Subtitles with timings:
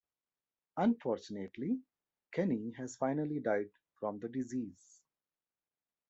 [0.77, 1.79] Unfortunately,
[2.31, 3.69] Kenny has finally died
[3.99, 4.99] from the disease.